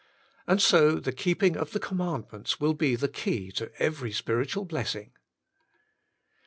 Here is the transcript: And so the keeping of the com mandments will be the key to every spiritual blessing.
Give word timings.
And 0.47 0.59
so 0.59 0.95
the 0.95 1.11
keeping 1.11 1.55
of 1.55 1.73
the 1.73 1.79
com 1.79 1.99
mandments 1.99 2.59
will 2.59 2.73
be 2.73 2.95
the 2.95 3.07
key 3.07 3.51
to 3.51 3.71
every 3.79 4.11
spiritual 4.11 4.65
blessing. 4.65 5.11